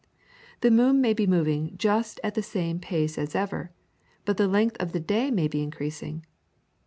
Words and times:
The 0.61 0.71
moon 0.71 0.99
may 0.99 1.13
be 1.13 1.27
moving 1.27 1.77
just 1.77 2.19
at 2.23 2.33
the 2.33 2.41
same 2.41 2.79
pace 2.79 3.19
as 3.19 3.35
ever, 3.35 3.71
but 4.25 4.37
the 4.37 4.47
length 4.47 4.77
of 4.79 4.93
the 4.93 4.99
day 4.99 5.29
may 5.29 5.47
be 5.47 5.61
increasing. 5.61 6.25